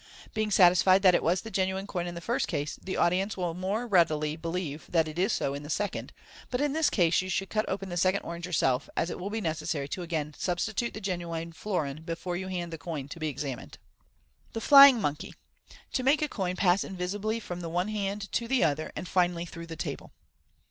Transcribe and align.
Being 0.33 0.49
satisfied 0.49 1.03
that 1.03 1.13
it 1.13 1.21
was 1.21 1.41
the 1.41 1.51
genuine 1.51 1.85
coin 1.85 2.07
in 2.07 2.15
the 2.15 2.21
first 2.21 2.47
case, 2.47 2.75
the 2.81 2.97
audience 2.97 3.37
will 3.37 3.53
the 3.53 3.59
more 3.59 3.85
readily 3.85 4.35
believe 4.35 4.87
that 4.89 5.07
it 5.07 5.19
is 5.19 5.31
so 5.31 5.53
in 5.53 5.61
the 5.61 5.69
second 5.69 6.11
$ 6.17 6.19
but 6.49 6.59
in 6.59 6.73
this 6.73 6.89
case 6.89 7.21
you 7.21 7.29
should 7.29 7.51
cut 7.51 7.69
open 7.69 7.89
the 7.89 7.97
second 7.97 8.21
orange 8.23 8.47
yourself, 8.47 8.89
as 8.97 9.11
it 9.11 9.19
will 9.19 9.29
be 9.29 9.41
necessary 9.41 9.87
to 9.89 10.01
again 10.01 10.33
substitute 10.35 10.95
the 10.95 11.01
genuine 11.01 11.53
florin 11.53 12.01
before 12.01 12.35
you 12.35 12.47
hand 12.47 12.73
the 12.73 12.79
coin 12.79 13.07
to 13.09 13.19
be 13.19 13.31
exa 13.31 13.55
mined. 13.55 13.77
The 14.53 14.59
Flying 14.61 14.99
Money.— 14.99 15.35
To 15.93 16.01
make 16.01 16.23
a 16.23 16.27
Coin 16.27 16.55
pass 16.55 16.83
invisibly 16.83 17.39
from 17.39 17.59
THE 17.61 17.69
ONE 17.69 17.89
HAND 17.89 18.31
TO 18.31 18.47
THE 18.47 18.63
OTHER, 18.63 18.91
AND 18.95 19.07
FINALLY 19.07 19.45
THROUGH 19.45 19.67
THE 19.67 19.75
T.ABLE. 19.75 20.11